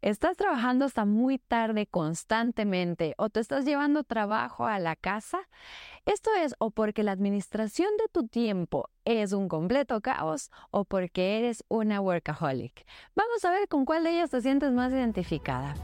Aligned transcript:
¿Estás 0.00 0.36
trabajando 0.36 0.84
hasta 0.84 1.04
muy 1.04 1.38
tarde 1.38 1.88
constantemente 1.88 3.14
o 3.18 3.30
te 3.30 3.40
estás 3.40 3.64
llevando 3.64 4.04
trabajo 4.04 4.64
a 4.64 4.78
la 4.78 4.94
casa? 4.94 5.40
Esto 6.06 6.30
es 6.40 6.54
o 6.60 6.70
porque 6.70 7.02
la 7.02 7.10
administración 7.10 7.88
de 7.98 8.04
tu 8.12 8.28
tiempo 8.28 8.90
es 9.04 9.32
un 9.32 9.48
completo 9.48 10.00
caos 10.00 10.52
o 10.70 10.84
porque 10.84 11.38
eres 11.38 11.64
una 11.66 12.00
workaholic. 12.00 12.86
Vamos 13.16 13.44
a 13.44 13.50
ver 13.50 13.66
con 13.66 13.84
cuál 13.84 14.04
de 14.04 14.10
ellas 14.12 14.30
te 14.30 14.40
sientes 14.40 14.70
más 14.70 14.92
identificada. 14.92 15.74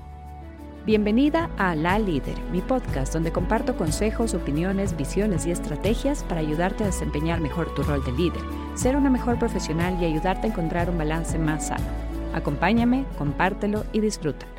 Bienvenida 0.86 1.50
a 1.58 1.74
La 1.74 1.98
Líder, 1.98 2.38
mi 2.52 2.60
podcast 2.60 3.12
donde 3.12 3.32
comparto 3.32 3.76
consejos, 3.76 4.32
opiniones, 4.34 4.96
visiones 4.96 5.44
y 5.46 5.50
estrategias 5.50 6.22
para 6.22 6.40
ayudarte 6.40 6.84
a 6.84 6.86
desempeñar 6.86 7.40
mejor 7.40 7.74
tu 7.74 7.82
rol 7.82 8.04
de 8.04 8.12
líder, 8.12 8.42
ser 8.76 8.94
una 8.94 9.10
mejor 9.10 9.40
profesional 9.40 10.00
y 10.00 10.04
ayudarte 10.04 10.46
a 10.46 10.50
encontrar 10.50 10.88
un 10.88 10.98
balance 10.98 11.36
más 11.36 11.66
sano. 11.66 12.03
Acompáñame, 12.34 13.06
compártelo 13.16 13.84
y 13.92 14.00
disfrútalo. 14.00 14.52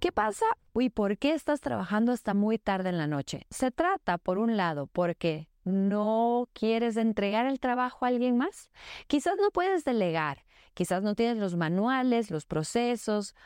¿Qué 0.00 0.10
pasa 0.10 0.46
y 0.74 0.90
por 0.90 1.16
qué 1.16 1.32
estás 1.32 1.60
trabajando 1.60 2.10
hasta 2.10 2.34
muy 2.34 2.58
tarde 2.58 2.88
en 2.88 2.98
la 2.98 3.06
noche? 3.06 3.46
Se 3.50 3.70
trata, 3.70 4.18
por 4.18 4.38
un 4.38 4.56
lado, 4.56 4.88
porque 4.88 5.48
no 5.62 6.48
quieres 6.54 6.96
entregar 6.96 7.46
el 7.46 7.60
trabajo 7.60 8.04
a 8.04 8.08
alguien 8.08 8.36
más. 8.36 8.70
Quizás 9.06 9.36
no 9.40 9.52
puedes 9.52 9.84
delegar, 9.84 10.44
quizás 10.74 11.04
no 11.04 11.14
tienes 11.14 11.38
los 11.38 11.54
manuales, 11.54 12.32
los 12.32 12.46
procesos, 12.46 13.36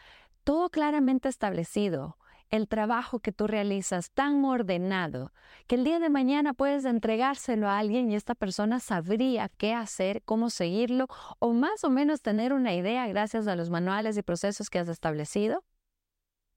todo 0.43 0.71
claramente 0.71 1.29
establecido 1.29 2.17
el 2.53 2.69
trabajo 2.69 3.19
que 3.19 3.33
tú 3.33 3.47
realizas 3.47 4.11
tan 4.11 4.45
ordenado 4.45 5.33
que 5.67 5.75
el 5.75 5.85
día 5.85 5.99
de 5.99 6.11
mañana 6.11 6.53
puedes 6.53 6.85
entregárselo 6.85 7.67
a 7.67 7.79
alguien 7.79 8.11
y 8.11 8.15
esta 8.15 8.35
persona 8.35 8.79
sabría 8.79 9.49
qué 9.57 9.73
hacer, 9.73 10.23
cómo 10.23 10.51
seguirlo 10.51 11.07
o 11.39 11.55
más 11.55 11.83
o 11.83 11.89
menos 11.89 12.21
tener 12.21 12.53
una 12.53 12.75
idea 12.75 13.09
gracias 13.09 13.47
a 13.47 13.57
los 13.57 13.71
manuales 13.71 14.19
y 14.19 14.23
procesos 14.23 14.69
que 14.69 14.79
has 14.79 14.89
establecido? 14.89 15.65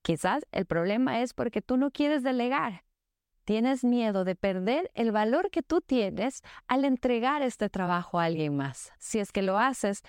Quizás 0.02 0.46
el 0.52 0.66
problema 0.66 1.22
es 1.22 1.34
porque 1.34 1.62
tú 1.62 1.78
no 1.78 1.92
quieres 1.92 2.24
delegar. 2.24 2.84
Tienes 3.46 3.86
miedo 3.86 4.26
de 4.26 4.36
perder 4.36 4.92
el 4.96 5.14
valor 5.14 5.50
que 5.50 5.64
tú 5.64 5.80
tienes 5.80 6.42
al 6.68 6.84
entregar 6.84 7.42
este 7.42 7.70
trabajo 7.70 8.20
a 8.20 8.26
alguien 8.26 8.58
más. 8.58 8.92
Si 9.00 9.20
es 9.20 9.32
que 9.32 9.42
lo 9.42 9.58
haces, 9.58 10.02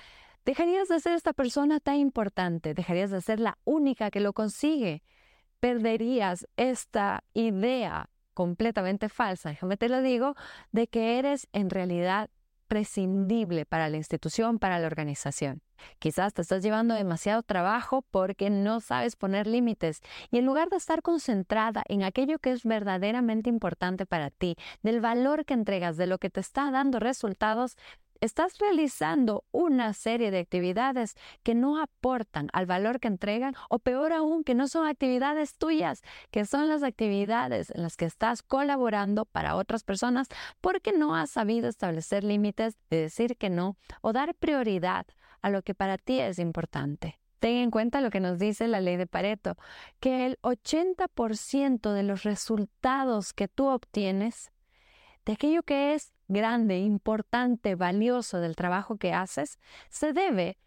dejarías 0.44 0.88
de 0.88 0.98
ser 0.98 1.12
esta 1.12 1.32
persona 1.32 1.78
tan 1.78 1.96
importante, 1.96 2.74
dejarías 2.74 3.10
de 3.10 3.20
ser 3.20 3.38
la 3.38 3.56
única 3.64 4.10
que 4.10 4.20
lo 4.20 4.32
consigue 4.32 5.04
perderías 5.66 6.46
esta 6.56 7.24
idea 7.34 8.08
completamente 8.34 9.08
falsa, 9.08 9.48
déjame 9.48 9.76
te 9.76 9.88
lo 9.88 10.00
digo, 10.00 10.36
de 10.70 10.86
que 10.86 11.18
eres 11.18 11.48
en 11.52 11.70
realidad 11.70 12.30
prescindible 12.68 13.66
para 13.66 13.88
la 13.88 13.96
institución, 13.96 14.60
para 14.60 14.78
la 14.78 14.86
organización. 14.86 15.62
Quizás 15.98 16.34
te 16.34 16.42
estás 16.42 16.62
llevando 16.62 16.94
demasiado 16.94 17.42
trabajo 17.42 18.02
porque 18.12 18.48
no 18.48 18.78
sabes 18.78 19.16
poner 19.16 19.48
límites 19.48 20.02
y 20.30 20.38
en 20.38 20.46
lugar 20.46 20.68
de 20.68 20.76
estar 20.76 21.02
concentrada 21.02 21.82
en 21.88 22.04
aquello 22.04 22.38
que 22.38 22.52
es 22.52 22.64
verdaderamente 22.64 23.50
importante 23.50 24.06
para 24.06 24.30
ti, 24.30 24.54
del 24.84 25.00
valor 25.00 25.44
que 25.44 25.54
entregas, 25.54 25.96
de 25.96 26.06
lo 26.06 26.18
que 26.18 26.30
te 26.30 26.38
está 26.38 26.70
dando 26.70 27.00
resultados, 27.00 27.76
estás 28.26 28.58
realizando 28.58 29.44
una 29.52 29.92
serie 29.92 30.30
de 30.30 30.40
actividades 30.40 31.14
que 31.42 31.54
no 31.54 31.80
aportan 31.80 32.48
al 32.52 32.66
valor 32.66 33.00
que 33.00 33.08
entregan 33.08 33.54
o 33.70 33.78
peor 33.78 34.12
aún, 34.12 34.44
que 34.44 34.54
no 34.54 34.68
son 34.68 34.86
actividades 34.86 35.56
tuyas, 35.56 36.02
que 36.30 36.44
son 36.44 36.68
las 36.68 36.82
actividades 36.82 37.70
en 37.70 37.82
las 37.82 37.96
que 37.96 38.04
estás 38.04 38.42
colaborando 38.42 39.24
para 39.24 39.56
otras 39.56 39.84
personas 39.84 40.28
porque 40.60 40.92
no 40.92 41.14
has 41.14 41.30
sabido 41.30 41.68
establecer 41.68 42.24
límites 42.24 42.76
de 42.90 43.02
decir 43.02 43.36
que 43.36 43.50
no 43.50 43.76
o 44.02 44.12
dar 44.12 44.34
prioridad 44.34 45.06
a 45.40 45.50
lo 45.50 45.62
que 45.62 45.74
para 45.74 45.96
ti 45.96 46.20
es 46.20 46.38
importante. 46.38 47.20
Ten 47.38 47.56
en 47.56 47.70
cuenta 47.70 48.00
lo 48.00 48.10
que 48.10 48.20
nos 48.20 48.38
dice 48.38 48.66
la 48.66 48.80
ley 48.80 48.96
de 48.96 49.06
Pareto, 49.06 49.56
que 50.00 50.26
el 50.26 50.38
80% 50.42 51.92
de 51.92 52.02
los 52.02 52.22
resultados 52.22 53.32
que 53.32 53.46
tú 53.46 53.66
obtienes 53.66 54.50
de 55.26 55.34
aquello 55.34 55.62
que 55.62 55.94
es 55.94 56.12
grande, 56.28 56.78
importante, 56.78 57.74
valioso 57.74 58.40
del 58.40 58.56
trabajo 58.56 58.96
que 58.96 59.12
haces, 59.12 59.58
se 59.88 60.12
debe 60.12 60.58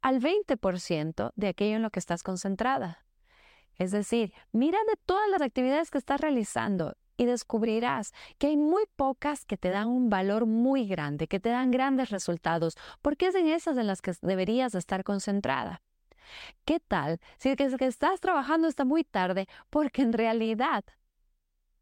al 0.00 0.20
20% 0.20 1.32
de 1.34 1.48
aquello 1.48 1.76
en 1.76 1.82
lo 1.82 1.90
que 1.90 1.98
estás 1.98 2.22
concentrada. 2.22 3.04
Es 3.76 3.92
decir, 3.92 4.32
mira 4.52 4.78
de 4.88 4.96
todas 5.06 5.28
las 5.30 5.40
actividades 5.40 5.90
que 5.90 5.98
estás 5.98 6.20
realizando 6.20 6.96
y 7.16 7.26
descubrirás 7.26 8.12
que 8.38 8.48
hay 8.48 8.56
muy 8.56 8.84
pocas 8.96 9.44
que 9.44 9.56
te 9.56 9.70
dan 9.70 9.88
un 9.88 10.08
valor 10.08 10.46
muy 10.46 10.86
grande, 10.86 11.26
que 11.26 11.40
te 11.40 11.48
dan 11.48 11.70
grandes 11.70 12.10
resultados, 12.10 12.76
porque 13.02 13.26
es 13.26 13.34
en 13.34 13.48
esas 13.48 13.76
en 13.76 13.86
las 13.86 14.00
que 14.00 14.12
deberías 14.22 14.74
estar 14.74 15.04
concentrada. 15.04 15.82
¿Qué 16.64 16.80
tal 16.80 17.20
si 17.38 17.50
es 17.50 17.76
que 17.76 17.86
estás 17.86 18.20
trabajando 18.20 18.68
hasta 18.68 18.84
muy 18.84 19.04
tarde 19.04 19.48
porque 19.70 20.02
en 20.02 20.12
realidad 20.12 20.84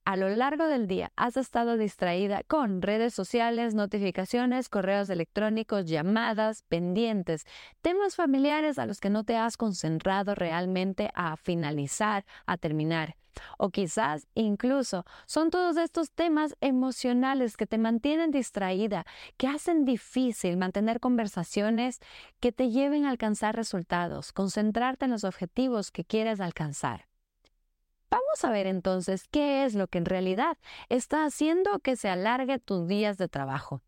a 0.07 0.17
lo 0.17 0.29
largo 0.29 0.69
del 0.69 0.87
día 0.87 1.11
has 1.17 1.37
estado 1.37 1.77
distraída 1.77 2.45
con 2.47 2.81
redes 2.81 3.13
sociales, 3.13 3.75
notificaciones, 3.75 4.69
correos 4.69 5.11
electrónicos, 5.11 5.87
llamadas, 5.87 6.63
pendientes, 6.69 7.45
temas 7.83 8.15
familiares 8.15 8.79
a 8.79 8.87
los 8.87 9.01
que 9.01 9.11
no 9.11 9.25
te 9.25 9.37
has 9.37 9.57
concentrado 9.57 10.37
realmente 10.37 11.11
a 11.15 11.37
finalizar, 11.37 12.25
a 12.47 12.57
terminar. 12.57 13.17
O 13.59 13.71
quizás 13.71 14.29
incluso 14.35 15.05
son 15.27 15.51
todos 15.51 15.77
estos 15.77 16.13
temas 16.13 16.57
emocionales 16.61 17.57
que 17.57 17.67
te 17.67 17.77
mantienen 17.77 18.31
distraída, 18.31 19.05
que 19.37 19.49
hacen 19.49 19.85
difícil 19.85 20.57
mantener 20.57 21.01
conversaciones 21.01 21.99
que 22.39 22.53
te 22.53 22.71
lleven 22.71 23.07
a 23.07 23.11
alcanzar 23.11 23.57
resultados, 23.57 24.33
concentrarte 24.33 25.07
en 25.07 25.11
los 25.11 25.25
objetivos 25.25 25.91
que 25.91 26.05
quieres 26.05 26.41
alcanzar. 26.41 27.07
Vamos 28.11 28.45
a 28.45 28.51
ver 28.51 28.67
entonces 28.67 29.25
qué 29.31 29.65
es 29.65 29.75
lo 29.75 29.89
que 29.89 29.99
en 29.99 30.05
realidad 30.05 30.59
está 30.89 31.25
haciendo 31.25 31.81
que 31.81 31.97
se 31.97 32.09
alargue 32.09 32.59
tus 32.59 32.87
días 32.87 33.19
de 33.19 33.29
trabajo. 33.29 33.83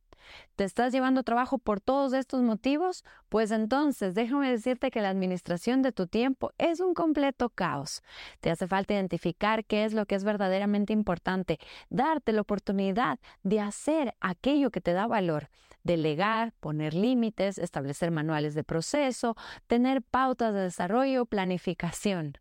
¿Te 0.56 0.64
estás 0.64 0.92
llevando 0.92 1.22
trabajo 1.22 1.58
por 1.58 1.80
todos 1.80 2.12
estos 2.12 2.42
motivos? 2.42 3.04
Pues 3.28 3.50
entonces 3.50 4.14
déjame 4.14 4.50
decirte 4.50 4.90
que 4.90 5.00
la 5.00 5.10
administración 5.10 5.82
de 5.82 5.92
tu 5.92 6.06
tiempo 6.06 6.52
es 6.58 6.80
un 6.80 6.94
completo 6.94 7.50
caos. 7.50 8.02
Te 8.40 8.50
hace 8.50 8.66
falta 8.66 8.94
identificar 8.94 9.64
qué 9.64 9.84
es 9.84 9.94
lo 9.94 10.06
que 10.06 10.16
es 10.16 10.24
verdaderamente 10.24 10.92
importante, 10.92 11.58
darte 11.88 12.32
la 12.32 12.42
oportunidad 12.42 13.18
de 13.42 13.60
hacer 13.60 14.14
aquello 14.20 14.70
que 14.70 14.80
te 14.80 14.92
da 14.92 15.06
valor, 15.06 15.48
delegar, 15.82 16.52
poner 16.60 16.94
límites, 16.94 17.58
establecer 17.58 18.10
manuales 18.10 18.54
de 18.54 18.64
proceso, 18.64 19.36
tener 19.66 20.02
pautas 20.02 20.52
de 20.52 20.60
desarrollo, 20.60 21.24
planificación. 21.24 22.34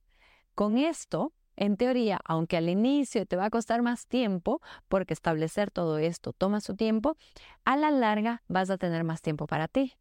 Con 0.56 0.78
esto 0.78 1.34
en 1.58 1.76
teoría, 1.76 2.20
aunque 2.24 2.56
al 2.56 2.70
inicio 2.70 3.26
te 3.26 3.36
va 3.36 3.46
a 3.46 3.50
costar 3.50 3.82
más 3.82 4.08
tiempo, 4.08 4.62
porque 4.88 5.14
establecer 5.14 5.72
todo 5.72 5.98
esto 5.98 6.32
toma 6.32 6.62
su 6.62 6.76
tiempo, 6.76 7.18
a 7.66 7.76
la 7.76 7.92
larga 7.92 8.44
vas 8.48 8.70
a 8.70 8.78
tener 8.78 9.04
más 9.04 9.22
tiempo 9.22 9.48
para 9.48 9.68
ti. 9.68 9.94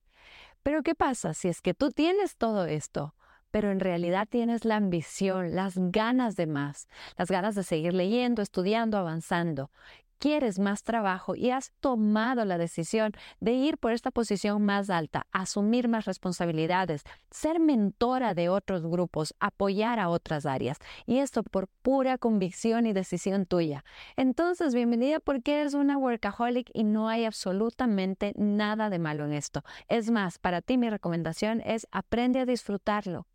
Pero 0.62 0.82
¿qué 0.82 0.94
pasa 0.94 1.34
si 1.34 1.48
es 1.48 1.62
que 1.62 1.74
tú 1.74 1.90
tienes 1.90 2.36
todo 2.36 2.66
esto, 2.66 3.14
pero 3.50 3.70
en 3.70 3.80
realidad 3.80 4.28
tienes 4.28 4.64
la 4.64 4.76
ambición, 4.76 5.54
las 5.54 5.74
ganas 5.76 6.36
de 6.36 6.46
más, 6.46 6.88
las 7.16 7.30
ganas 7.30 7.54
de 7.54 7.62
seguir 7.62 7.94
leyendo, 7.94 8.42
estudiando, 8.42 8.98
avanzando, 8.98 9.70
quieres 10.18 10.58
más 10.58 10.82
trabajo 10.82 11.34
y 11.34 11.50
has 11.50 11.72
tomado 11.80 12.44
la 12.44 12.58
decisión 12.58 13.12
de 13.40 13.52
ir 13.52 13.78
por 13.78 13.92
esta 13.92 14.10
posición 14.10 14.64
más 14.64 14.90
alta, 14.90 15.26
asumir 15.32 15.88
más 15.88 16.04
responsabilidades, 16.04 17.02
ser 17.30 17.60
mentora 17.60 18.34
de 18.34 18.48
otros 18.48 18.86
grupos, 18.86 19.34
apoyar 19.40 19.98
a 19.98 20.08
otras 20.08 20.46
áreas, 20.46 20.78
y 21.06 21.18
esto 21.18 21.42
por 21.42 21.68
pura 21.82 22.18
convicción 22.18 22.86
y 22.86 22.92
decisión 22.92 23.46
tuya. 23.46 23.84
Entonces, 24.16 24.74
bienvenida 24.74 25.20
porque 25.20 25.60
eres 25.60 25.74
una 25.74 25.98
workaholic 25.98 26.70
y 26.72 26.84
no 26.84 27.08
hay 27.08 27.24
absolutamente 27.24 28.32
nada 28.36 28.90
de 28.90 28.98
malo 28.98 29.24
en 29.24 29.32
esto. 29.32 29.62
Es 29.88 30.10
más, 30.10 30.38
para 30.38 30.62
ti 30.62 30.78
mi 30.78 30.90
recomendación 30.90 31.62
es 31.64 31.86
aprende 31.90 32.40
a 32.40 32.46
disfrutarlo. 32.46 33.26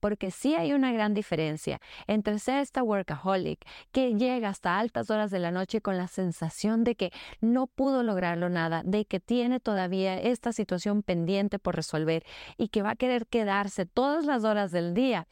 Porque 0.00 0.30
sí 0.30 0.54
hay 0.54 0.72
una 0.72 0.92
gran 0.92 1.14
diferencia 1.14 1.80
entre 2.06 2.38
ser 2.38 2.60
esta 2.60 2.82
workaholic 2.82 3.64
que 3.92 4.14
llega 4.14 4.48
hasta 4.48 4.78
altas 4.78 5.10
horas 5.10 5.30
de 5.30 5.38
la 5.38 5.50
noche 5.50 5.80
con 5.80 5.96
la 5.96 6.08
sensación 6.08 6.84
de 6.84 6.94
que 6.94 7.12
no 7.40 7.66
pudo 7.66 8.02
lograrlo 8.02 8.48
nada, 8.48 8.82
de 8.84 9.04
que 9.04 9.20
tiene 9.20 9.60
todavía 9.60 10.18
esta 10.20 10.52
situación 10.52 11.02
pendiente 11.02 11.58
por 11.58 11.76
resolver 11.76 12.24
y 12.56 12.68
que 12.68 12.82
va 12.82 12.90
a 12.90 12.96
querer 12.96 13.26
quedarse 13.26 13.86
todas 13.86 14.24
las 14.24 14.44
horas 14.44 14.70
del 14.70 14.94
día 14.94 15.26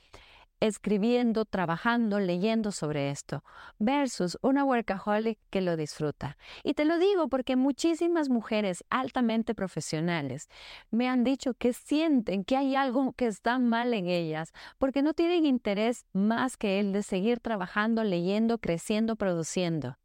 escribiendo, 0.64 1.44
trabajando, 1.44 2.20
leyendo 2.20 2.72
sobre 2.72 3.10
esto, 3.10 3.44
versus 3.78 4.38
una 4.40 4.64
workaholic 4.64 5.38
que 5.50 5.60
lo 5.60 5.76
disfruta. 5.76 6.38
Y 6.62 6.72
te 6.72 6.86
lo 6.86 6.98
digo 6.98 7.28
porque 7.28 7.54
muchísimas 7.54 8.30
mujeres 8.30 8.82
altamente 8.88 9.54
profesionales 9.54 10.48
me 10.90 11.06
han 11.06 11.22
dicho 11.22 11.52
que 11.52 11.74
sienten 11.74 12.44
que 12.44 12.56
hay 12.56 12.76
algo 12.76 13.12
que 13.12 13.26
está 13.26 13.58
mal 13.58 13.92
en 13.92 14.08
ellas, 14.08 14.54
porque 14.78 15.02
no 15.02 15.12
tienen 15.12 15.44
interés 15.44 16.06
más 16.14 16.56
que 16.56 16.80
el 16.80 16.94
de 16.94 17.02
seguir 17.02 17.40
trabajando, 17.40 18.02
leyendo, 18.02 18.56
creciendo, 18.56 19.16
produciendo. 19.16 19.98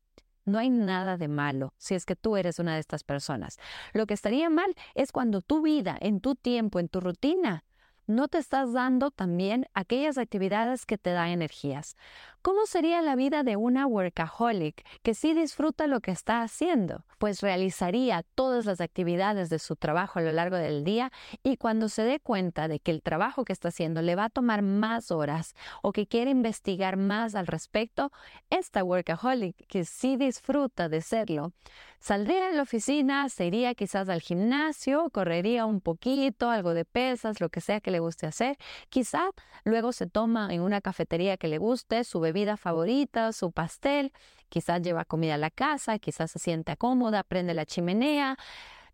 No 0.44 0.58
hay 0.58 0.70
nada 0.70 1.16
de 1.16 1.30
malo 1.30 1.74
si 1.78 1.96
es 1.96 2.06
que 2.06 2.18
tú 2.18 2.36
eres 2.36 2.60
una 2.60 2.74
de 2.74 2.82
estas 2.82 3.06
personas. 3.06 3.60
Lo 3.94 4.08
que 4.08 4.14
estaría 4.14 4.50
mal 4.50 4.76
es 4.94 5.14
cuando 5.14 5.42
tu 5.42 5.62
vida, 5.62 5.96
en 6.02 6.20
tu 6.20 6.36
tiempo, 6.36 6.80
en 6.80 6.90
tu 6.90 7.00
rutina, 7.00 7.64
no 8.10 8.28
te 8.28 8.40
estás 8.40 8.74
dando 8.74 9.12
también 9.12 9.68
aquellas 9.74 10.18
actividades 10.18 10.86
que 10.86 10.98
te 10.98 11.12
dan 11.12 11.30
energías. 11.30 11.96
¿Cómo 12.42 12.66
sería 12.66 13.02
la 13.02 13.18
vida 13.18 13.44
de 13.44 13.58
una 13.58 13.86
workaholic 13.86 14.86
que 15.04 15.14
sí 15.14 15.34
disfruta 15.34 15.88
lo 15.88 16.00
que 16.00 16.12
está 16.12 16.42
haciendo? 16.42 17.04
Pues 17.18 17.42
realizaría 17.42 18.24
todas 18.34 18.66
las 18.66 18.80
actividades 18.80 19.50
de 19.50 19.60
su 19.60 19.76
trabajo 19.76 20.20
a 20.20 20.22
lo 20.22 20.32
largo 20.32 20.56
del 20.56 20.86
día 20.86 21.12
y 21.44 21.58
cuando 21.58 21.90
se 21.90 22.04
dé 22.04 22.22
cuenta 22.22 22.70
de 22.70 22.80
que 22.80 22.92
el 22.92 23.02
trabajo 23.02 23.44
que 23.44 23.52
está 23.52 23.68
haciendo 23.68 24.02
le 24.02 24.16
va 24.16 24.26
a 24.26 24.30
tomar 24.30 24.62
más 24.62 25.12
horas 25.12 25.54
o 25.82 25.92
que 25.92 26.08
quiere 26.08 26.32
investigar 26.32 26.96
más 26.96 27.36
al 27.36 27.46
respecto, 27.46 28.10
esta 28.50 28.86
workaholic 28.86 29.58
que 29.68 29.84
sí 29.84 30.16
disfruta 30.16 30.88
de 30.88 31.02
serlo, 31.02 31.52
saldría 32.00 32.48
de 32.48 32.56
la 32.56 32.62
oficina, 32.62 33.28
se 33.28 33.48
iría 33.48 33.76
quizás 33.76 34.08
al 34.08 34.22
gimnasio, 34.22 35.10
correría 35.10 35.66
un 35.66 35.82
poquito, 35.82 36.50
algo 36.50 36.74
de 36.74 36.86
pesas, 36.86 37.42
lo 37.42 37.50
que 37.50 37.60
sea 37.60 37.82
que 37.82 37.92
le 37.92 38.00
guste 38.00 38.28
hacer, 38.28 38.58
quizá 38.88 39.30
luego 39.66 39.92
se 39.92 40.08
toma 40.08 40.54
en 40.54 40.62
una 40.62 40.80
cafetería 40.80 41.36
que 41.36 41.50
le 41.50 41.58
guste, 41.58 42.06
sube 42.06 42.29
bebida 42.32 42.58
favorita, 42.58 43.32
su 43.34 43.52
pastel, 43.52 44.12
quizás 44.50 44.82
lleva 44.82 45.04
comida 45.06 45.36
a 45.36 45.38
la 45.38 45.50
casa, 45.50 45.98
quizás 45.98 46.32
se 46.32 46.40
siente 46.40 46.78
cómoda, 46.78 47.24
prende 47.24 47.54
la 47.54 47.66
chimenea, 47.66 48.38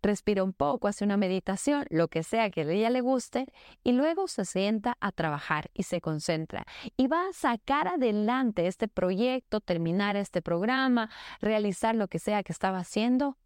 respira 0.01 0.43
un 0.43 0.53
poco, 0.53 0.87
hace 0.87 1.03
una 1.03 1.17
meditación, 1.17 1.85
lo 1.89 2.07
que 2.07 2.23
sea 2.23 2.49
que 2.49 2.61
a 2.61 2.71
ella 2.71 2.89
le 2.89 3.01
guste, 3.01 3.47
y 3.83 3.91
luego 3.91 4.27
se 4.27 4.45
sienta 4.45 4.97
a 5.01 5.11
trabajar 5.11 5.69
y 5.73 5.83
se 5.83 5.99
concentra. 5.99 6.65
Y 6.95 7.07
va 7.07 7.27
a 7.27 7.33
sacar 7.33 7.87
adelante 7.87 8.67
este 8.67 8.87
proyecto, 8.87 9.59
terminar 9.59 10.15
este 10.15 10.41
programa, 10.41 11.09
realizar 11.41 11.95
lo 11.95 12.07
que 12.07 12.19
sea 12.19 12.43
que 12.43 12.53
estaba 12.53 12.77
haciendo 12.77 13.37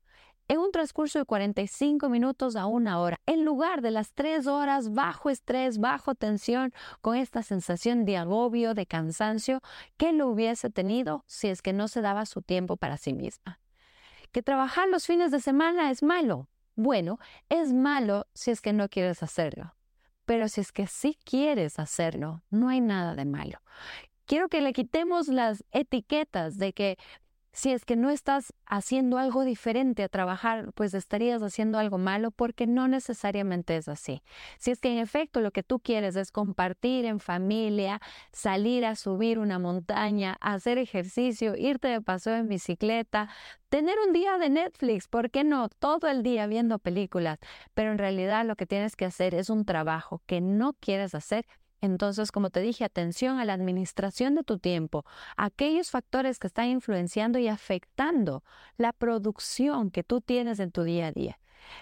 en 0.49 0.57
un 0.57 0.71
transcurso 0.71 1.19
de 1.19 1.25
45 1.25 2.09
minutos 2.09 2.55
a 2.55 2.65
una 2.65 2.99
hora, 2.99 3.21
en 3.27 3.45
lugar 3.45 3.81
de 3.81 3.91
las 3.91 4.13
tres 4.13 4.47
horas 4.47 4.91
bajo 4.91 5.29
estrés, 5.29 5.77
bajo 5.77 6.15
tensión, 6.15 6.73
con 7.01 7.15
esta 7.15 7.43
sensación 7.43 8.03
de 8.03 8.17
agobio, 8.17 8.73
de 8.73 8.87
cansancio, 8.87 9.61
que 9.95 10.11
lo 10.11 10.27
hubiese 10.27 10.71
tenido 10.71 11.23
si 11.27 11.49
es 11.49 11.61
que 11.61 11.71
no 11.71 11.87
se 11.87 12.01
daba 12.01 12.25
su 12.25 12.41
tiempo 12.41 12.77
para 12.77 12.97
sí 12.97 13.13
misma. 13.13 13.59
Que 14.31 14.41
trabajar 14.41 14.89
los 14.89 15.05
fines 15.05 15.31
de 15.31 15.39
semana 15.39 15.91
es 15.91 16.01
malo. 16.01 16.49
Bueno, 16.75 17.19
es 17.49 17.71
malo 17.71 18.25
si 18.33 18.49
es 18.49 18.59
que 18.59 18.73
no 18.73 18.89
quieres 18.89 19.21
hacerlo. 19.21 19.75
Pero 20.25 20.47
si 20.47 20.61
es 20.61 20.71
que 20.71 20.87
sí 20.87 21.15
quieres 21.23 21.77
hacerlo, 21.77 22.41
no 22.49 22.69
hay 22.69 22.81
nada 22.81 23.13
de 23.13 23.25
malo. 23.25 23.59
Quiero 24.25 24.49
que 24.49 24.61
le 24.61 24.73
quitemos 24.73 25.27
las 25.27 25.63
etiquetas 25.71 26.57
de 26.57 26.73
que 26.73 26.97
si 27.51 27.71
es 27.71 27.85
que 27.85 27.95
no 27.95 28.09
estás 28.09 28.53
haciendo 28.65 29.17
algo 29.17 29.43
diferente 29.43 30.03
a 30.03 30.09
trabajar, 30.09 30.71
pues 30.73 30.93
estarías 30.93 31.41
haciendo 31.41 31.79
algo 31.79 31.97
malo 31.97 32.31
porque 32.31 32.67
no 32.67 32.87
necesariamente 32.87 33.75
es 33.75 33.87
así. 33.87 34.21
Si 34.59 34.71
es 34.71 34.79
que 34.79 34.91
en 34.91 34.99
efecto 34.99 35.41
lo 35.41 35.51
que 35.51 35.63
tú 35.63 35.79
quieres 35.79 36.15
es 36.15 36.31
compartir 36.31 37.05
en 37.05 37.19
familia, 37.19 38.01
salir 38.31 38.85
a 38.85 38.95
subir 38.95 39.39
una 39.39 39.59
montaña, 39.59 40.37
hacer 40.41 40.77
ejercicio, 40.77 41.55
irte 41.55 41.87
de 41.87 42.01
paseo 42.01 42.35
en 42.35 42.47
bicicleta, 42.47 43.29
tener 43.69 43.95
un 44.05 44.13
día 44.13 44.37
de 44.37 44.49
Netflix, 44.49 45.07
¿por 45.07 45.31
qué 45.31 45.43
no? 45.43 45.69
Todo 45.69 46.07
el 46.07 46.23
día 46.23 46.47
viendo 46.47 46.79
películas, 46.79 47.39
pero 47.73 47.91
en 47.91 47.97
realidad 47.97 48.45
lo 48.45 48.55
que 48.55 48.65
tienes 48.65 48.95
que 48.95 49.05
hacer 49.05 49.33
es 49.35 49.49
un 49.49 49.65
trabajo 49.65 50.21
que 50.25 50.41
no 50.41 50.73
quieres 50.73 51.15
hacer 51.15 51.45
entonces, 51.81 52.31
como 52.31 52.49
te 52.49 52.61
dije, 52.61 52.83
atención 52.83 53.39
a 53.39 53.45
la 53.45 53.53
administración 53.53 54.35
de 54.35 54.43
tu 54.43 54.59
tiempo, 54.59 55.05
aquellos 55.37 55.91
factores 55.91 56.39
que 56.39 56.47
están 56.47 56.67
influenciando 56.67 57.39
y 57.39 57.47
afectando 57.47 58.43
la 58.77 58.93
producción 58.93 59.91
que 59.91 60.03
tú 60.03 60.21
tienes 60.21 60.59
en 60.59 60.71
tu 60.71 60.83
día 60.83 61.07
a 61.07 61.11
día. 61.11 61.39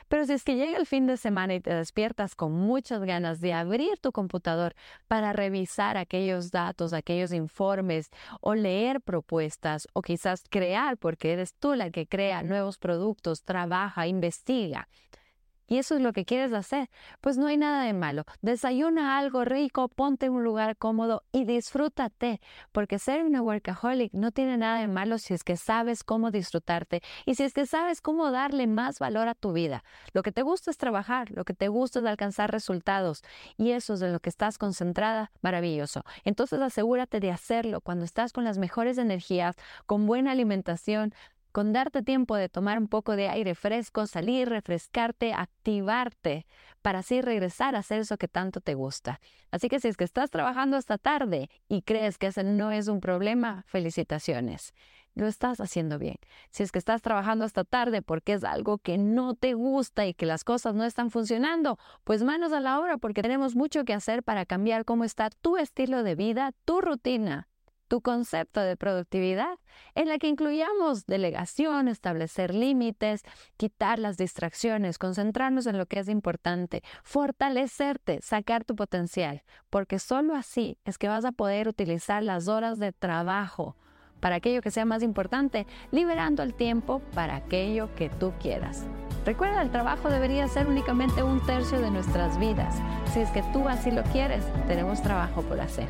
Pero 0.08 0.26
si 0.26 0.34
es 0.34 0.44
que 0.44 0.56
llega 0.56 0.78
el 0.78 0.86
fin 0.86 1.08
de 1.08 1.18
semana 1.18 1.56
y 1.56 1.60
te 1.60 1.74
despiertas 1.74 2.36
con 2.36 2.52
muchas 2.52 3.04
ganas 3.04 3.42
de 3.42 3.54
abrir 3.54 4.00
tu 4.00 4.12
computador 4.12 4.76
para 5.08 5.34
revisar 5.34 5.98
aquellos 5.98 6.52
datos, 6.52 6.94
aquellos 6.94 7.32
informes 7.32 8.10
o 8.42 8.56
leer 8.56 9.02
propuestas 9.02 9.88
o 9.94 10.02
quizás 10.02 10.44
crear, 10.50 10.98
porque 10.98 11.34
eres 11.34 11.54
tú 11.54 11.76
la 11.76 11.90
que 11.92 12.08
crea 12.08 12.44
nuevos 12.44 12.78
productos, 12.78 13.44
trabaja, 13.44 14.08
investiga, 14.08 14.88
y 15.68 15.78
eso 15.78 15.96
es 15.96 16.02
lo 16.02 16.14
que 16.14 16.26
quieres 16.26 16.54
hacer, 16.54 16.90
pues 17.22 17.38
no 17.38 17.48
hay 17.48 17.58
nada 17.58 17.84
de 17.84 17.94
malo. 17.94 18.24
Desayuna 18.42 19.18
algo 19.18 19.46
rico, 19.46 19.90
ponte 19.90 20.28
en 20.28 20.34
un 20.34 20.44
lugar 20.44 20.78
cómodo 20.78 21.24
y 21.32 21.46
disfrútate, 21.46 22.42
porque 22.72 23.00
ser 23.00 23.24
una 23.24 23.42
workaholic 23.42 24.14
no 24.14 24.32
tiene 24.32 24.58
nada 24.58 24.80
de 24.80 24.88
malo 24.88 25.18
si 25.18 25.34
es 25.34 25.44
que 25.44 25.58
sabes 25.58 26.04
cómo 26.04 26.32
disfrutarte 26.32 27.02
y 27.26 27.36
si 27.36 27.44
es 27.44 27.54
que 27.54 27.66
sabes 27.66 28.02
cómo 28.02 28.32
darle 28.32 28.68
más 28.68 29.00
valor 29.00 29.28
a 29.28 29.36
tu 29.36 29.54
vida. 29.54 29.84
Lo 30.14 30.24
que 30.24 30.32
te 30.32 30.42
gusta 30.42 30.72
es 30.72 30.78
trabajar, 30.78 31.32
lo 31.32 31.46
que 31.46 31.54
te 31.54 31.68
gusta 31.68 32.00
es 32.00 32.06
alcanzar 32.06 32.52
resultados 32.52 33.24
y 33.58 33.72
eso 33.72 33.94
es 33.94 34.00
de 34.00 34.12
lo 34.12 34.20
que 34.20 34.30
estás 34.30 34.58
concentrada, 34.58 35.32
maravilloso. 35.42 36.04
Entonces 36.24 36.62
asegúrate 36.62 37.20
de 37.20 37.32
hacerlo 37.32 37.82
cuando 37.82 38.06
estás 38.06 38.34
con 38.34 38.44
las 38.44 38.58
mejores 38.58 38.98
energías, 38.98 39.56
con 39.86 40.06
buena 40.06 40.32
alimentación, 40.32 41.14
con 41.58 41.74
darte 41.74 42.04
tiempo 42.04 42.36
de 42.36 42.50
tomar 42.50 42.78
un 42.78 42.88
poco 42.88 43.16
de 43.16 43.30
aire 43.30 43.56
fresco, 43.56 44.06
salir, 44.06 44.48
refrescarte, 44.48 45.34
activarte, 45.34 46.46
para 46.84 47.00
así 47.00 47.20
regresar 47.20 47.76
a 47.76 47.80
hacer 47.80 48.02
eso 48.02 48.20
que 48.20 48.28
tanto 48.28 48.62
te 48.62 48.76
gusta. 48.76 49.20
Así 49.50 49.68
que 49.68 49.80
si 49.80 49.88
es 49.88 49.98
que 49.98 50.04
estás 50.04 50.30
trabajando 50.30 50.78
hasta 50.78 51.00
tarde 51.00 51.50
y 51.68 51.82
crees 51.82 52.20
que 52.20 52.28
ese 52.28 52.44
no 52.44 52.70
es 52.72 52.88
un 52.88 53.00
problema, 53.00 53.64
felicitaciones. 53.66 54.76
Lo 55.16 55.26
estás 55.26 55.60
haciendo 55.60 55.98
bien. 55.98 56.18
Si 56.52 56.62
es 56.62 56.72
que 56.72 56.78
estás 56.78 57.02
trabajando 57.02 57.44
hasta 57.44 57.64
tarde 57.64 58.04
porque 58.04 58.34
es 58.34 58.44
algo 58.44 58.78
que 58.78 59.00
no 59.00 59.34
te 59.34 59.56
gusta 59.56 60.06
y 60.06 60.14
que 60.14 60.28
las 60.28 60.44
cosas 60.44 60.76
no 60.76 60.84
están 60.84 61.10
funcionando, 61.10 61.80
pues 62.04 62.22
manos 62.22 62.54
a 62.54 62.60
la 62.60 62.80
obra 62.80 63.00
porque 63.00 63.24
tenemos 63.24 63.56
mucho 63.56 63.84
que 63.84 63.96
hacer 63.96 64.22
para 64.22 64.46
cambiar 64.46 64.86
cómo 64.86 65.06
está 65.06 65.32
tu 65.32 65.58
estilo 65.58 66.04
de 66.04 66.14
vida, 66.14 66.52
tu 66.66 66.82
rutina 66.82 67.48
tu 67.88 68.02
concepto 68.02 68.62
de 68.62 68.78
productividad, 68.78 69.58
en 69.96 70.08
la 70.08 70.18
que 70.18 70.28
incluyamos 70.28 71.06
delegación, 71.06 71.88
establecer 71.88 72.54
límites, 72.54 73.24
quitar 73.58 74.00
las 74.00 74.18
distracciones, 74.18 74.98
concentrarnos 74.98 75.66
en 75.68 75.78
lo 75.78 75.86
que 75.86 76.00
es 76.00 76.10
importante, 76.10 76.84
fortalecerte, 77.04 78.20
sacar 78.22 78.64
tu 78.64 78.76
potencial, 78.76 79.44
porque 79.70 80.00
solo 80.00 80.36
así 80.36 80.78
es 80.86 80.98
que 80.98 81.08
vas 81.08 81.26
a 81.26 81.32
poder 81.32 81.68
utilizar 81.68 82.24
las 82.24 82.48
horas 82.48 82.80
de 82.80 82.92
trabajo 82.92 83.76
para 84.20 84.38
aquello 84.38 84.62
que 84.62 84.72
sea 84.72 84.86
más 84.86 85.04
importante, 85.04 85.68
liberando 85.92 86.44
el 86.44 86.54
tiempo 86.54 87.02
para 87.14 87.36
aquello 87.36 87.94
que 87.96 88.10
tú 88.10 88.34
quieras. 88.40 88.86
Recuerda, 89.26 89.62
el 89.62 89.72
trabajo 89.72 90.10
debería 90.10 90.48
ser 90.48 90.68
únicamente 90.68 91.22
un 91.22 91.46
tercio 91.46 91.80
de 91.80 91.92
nuestras 91.92 92.40
vidas. 92.40 92.76
Si 93.14 93.20
es 93.20 93.30
que 93.32 93.44
tú 93.54 93.68
así 93.68 93.92
lo 93.92 94.04
quieres, 94.04 94.44
tenemos 94.68 95.02
trabajo 95.02 95.42
por 95.42 95.60
hacer. 95.60 95.88